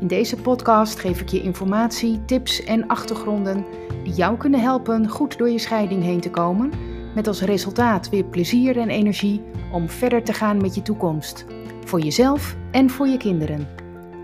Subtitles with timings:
[0.00, 3.64] In deze podcast geef ik je informatie, tips en achtergronden
[4.04, 6.72] die jou kunnen helpen goed door je scheiding heen te komen,
[7.14, 11.46] met als resultaat weer plezier en energie om verder te gaan met je toekomst,
[11.84, 13.68] voor jezelf en voor je kinderen.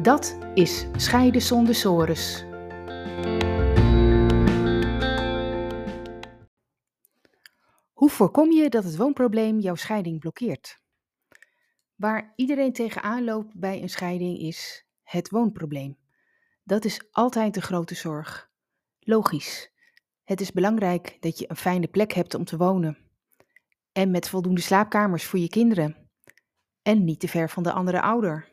[0.03, 2.45] Dat is Scheiden zonder sores.
[7.93, 10.81] Hoe voorkom je dat het woonprobleem jouw scheiding blokkeert?
[11.95, 15.99] Waar iedereen tegenaan loopt bij een scheiding is het woonprobleem.
[16.63, 18.51] Dat is altijd de grote zorg.
[19.01, 19.73] Logisch.
[20.25, 22.99] Het is belangrijk dat je een fijne plek hebt om te wonen.
[23.93, 26.09] En met voldoende slaapkamers voor je kinderen.
[26.83, 28.53] En niet te ver van de andere ouder.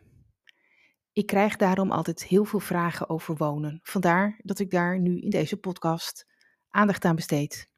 [1.14, 3.80] Ik krijg daarom altijd heel veel vragen over wonen.
[3.84, 6.25] Vandaar dat ik daar nu in deze podcast
[6.70, 7.70] aandacht aan besteed.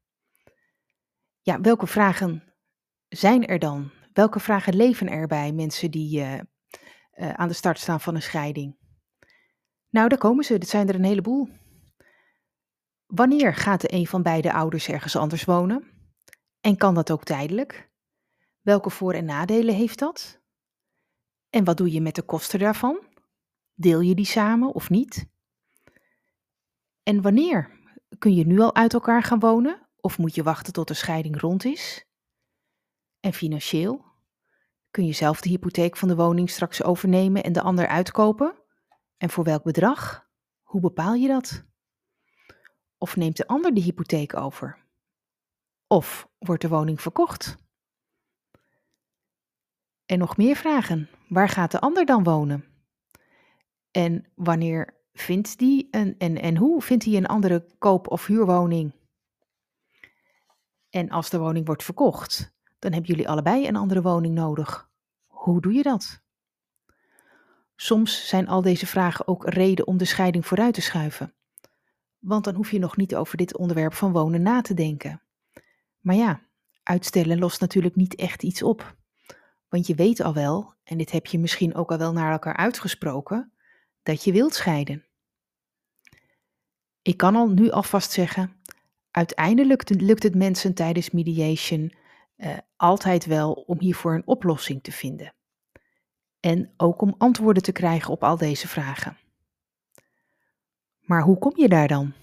[1.41, 2.53] Ja, welke vragen
[3.09, 3.91] zijn er dan?
[4.13, 6.39] Welke vragen leven er bij mensen die uh,
[7.15, 8.77] uh, aan de start staan van een scheiding?
[9.89, 10.57] Nou, daar komen ze.
[10.57, 11.49] Dit zijn er een heleboel.
[13.05, 15.87] Wanneer gaat de een van beide ouders ergens anders wonen?
[16.61, 17.91] En kan dat ook tijdelijk?
[18.61, 20.41] Welke voor- en nadelen heeft dat?
[21.49, 23.07] En wat doe je met de kosten daarvan?
[23.73, 25.25] Deel je die samen of niet?
[27.03, 27.81] En wanneer?
[28.17, 31.39] Kun je nu al uit elkaar gaan wonen of moet je wachten tot de scheiding
[31.39, 32.05] rond is?
[33.19, 34.12] En financieel?
[34.93, 38.55] Kun je zelf de hypotheek van de woning straks overnemen en de ander uitkopen?
[39.17, 40.29] En voor welk bedrag?
[40.61, 41.65] Hoe bepaal je dat?
[42.97, 44.85] Of neemt de ander de hypotheek over?
[45.87, 47.57] Of wordt de woning verkocht?
[50.05, 51.09] En nog meer vragen.
[51.29, 52.65] Waar gaat de ander dan wonen?
[53.91, 58.93] En wanneer vindt die een, en, en hoe vindt hij een andere koop- of huurwoning?
[60.89, 62.52] En als de woning wordt verkocht,
[62.83, 64.89] dan hebben jullie allebei een andere woning nodig.
[65.25, 66.21] Hoe doe je dat?
[67.75, 71.33] Soms zijn al deze vragen ook reden om de scheiding vooruit te schuiven.
[72.19, 75.21] Want dan hoef je nog niet over dit onderwerp van wonen na te denken.
[75.99, 76.41] Maar ja,
[76.83, 78.95] uitstellen lost natuurlijk niet echt iets op.
[79.69, 82.55] Want je weet al wel, en dit heb je misschien ook al wel naar elkaar
[82.55, 83.51] uitgesproken,
[84.03, 85.05] dat je wilt scheiden.
[87.01, 88.55] Ik kan al nu alvast zeggen,
[89.11, 91.93] uiteindelijk lukt het mensen tijdens mediation
[92.37, 95.33] uh, altijd wel om hiervoor een oplossing te vinden.
[96.39, 99.17] En ook om antwoorden te krijgen op al deze vragen.
[100.99, 102.13] Maar hoe kom je daar dan?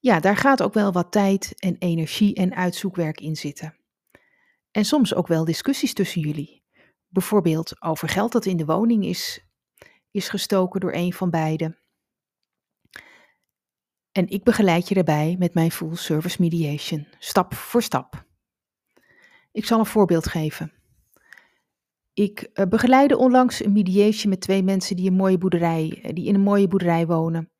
[0.00, 3.76] Ja, daar gaat ook wel wat tijd en energie en uitzoekwerk in zitten.
[4.70, 6.62] En soms ook wel discussies tussen jullie.
[7.08, 9.46] Bijvoorbeeld over geld dat in de woning is,
[10.10, 11.78] is gestoken door een van beiden.
[14.12, 18.25] En ik begeleid je daarbij met mijn full service mediation, stap voor stap.
[19.56, 20.72] Ik zal een voorbeeld geven.
[22.12, 26.26] Ik uh, begeleide onlangs een mediation met twee mensen die, een mooie boerderij, eh, die
[26.26, 27.50] in een mooie boerderij wonen.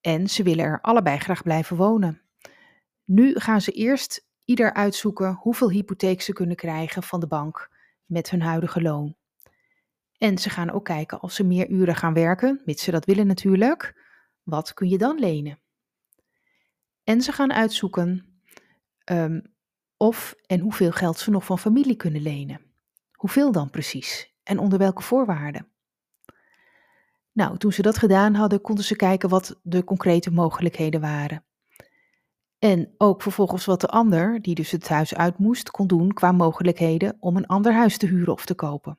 [0.00, 2.22] En ze willen er allebei graag blijven wonen.
[3.04, 7.70] Nu gaan ze eerst ieder uitzoeken hoeveel hypotheek ze kunnen krijgen van de bank
[8.04, 9.16] met hun huidige loon.
[10.18, 13.26] En ze gaan ook kijken als ze meer uren gaan werken, mits ze dat willen
[13.26, 14.02] natuurlijk,
[14.42, 15.58] wat kun je dan lenen?
[17.04, 18.40] En ze gaan uitzoeken
[19.04, 19.54] um,
[19.96, 22.60] of en hoeveel geld ze nog van familie kunnen lenen.
[23.12, 25.66] Hoeveel dan precies en onder welke voorwaarden?
[27.32, 31.44] Nou, toen ze dat gedaan hadden, konden ze kijken wat de concrete mogelijkheden waren.
[32.58, 36.32] En ook vervolgens wat de ander, die dus het huis uit moest, kon doen qua
[36.32, 38.98] mogelijkheden om een ander huis te huren of te kopen.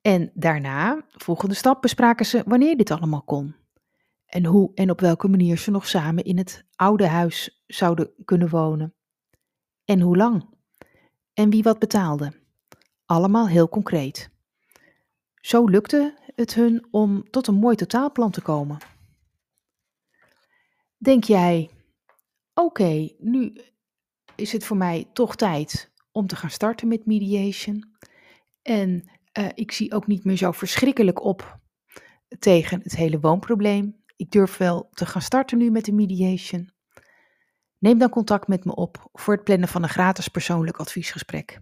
[0.00, 3.54] En daarna, volgende stap, bespraken ze wanneer dit allemaal kon.
[4.26, 8.48] En hoe en op welke manier ze nog samen in het oude huis zouden kunnen
[8.48, 8.94] wonen.
[9.84, 10.48] En hoe lang
[11.34, 12.32] en wie wat betaalde.
[13.04, 14.30] Allemaal heel concreet.
[15.40, 18.78] Zo lukte het hun om tot een mooi totaalplan te komen.
[20.96, 21.70] Denk jij,
[22.54, 23.60] oké, nu
[24.36, 27.96] is het voor mij toch tijd om te gaan starten met mediation.
[28.62, 31.60] En uh, ik zie ook niet meer zo verschrikkelijk op
[32.38, 34.02] tegen het hele woonprobleem.
[34.16, 36.70] Ik durf wel te gaan starten nu met de mediation.
[37.82, 41.60] Neem dan contact met me op voor het plannen van een gratis persoonlijk adviesgesprek.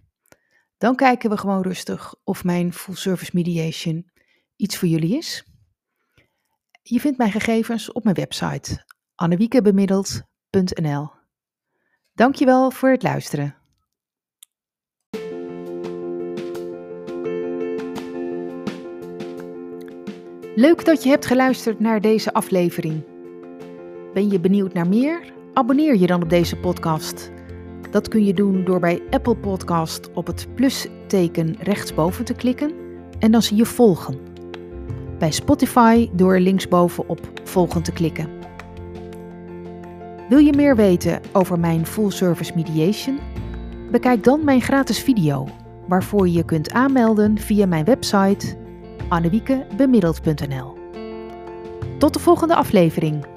[0.77, 4.11] Dan kijken we gewoon rustig of mijn full service mediation
[4.55, 5.45] iets voor jullie is.
[6.81, 8.85] Je vindt mijn gegevens op mijn website
[9.15, 11.09] annewiekebemiddeld.nl.
[12.13, 13.55] Dankjewel voor het luisteren.
[20.55, 23.03] Leuk dat je hebt geluisterd naar deze aflevering.
[24.13, 25.39] Ben je benieuwd naar meer?
[25.53, 27.31] Abonneer je dan op deze podcast.
[27.89, 32.71] Dat kun je doen door bij Apple Podcast op het plusteken rechtsboven te klikken
[33.19, 34.19] en dan zie je volgen.
[35.19, 38.29] Bij Spotify door linksboven op volgen te klikken.
[40.29, 43.19] Wil je meer weten over mijn full service mediation?
[43.91, 45.47] Bekijk dan mijn gratis video,
[45.87, 48.57] waarvoor je je kunt aanmelden via mijn website
[49.09, 50.77] annewiekebemiddeld.nl.
[51.97, 53.30] Tot de volgende aflevering.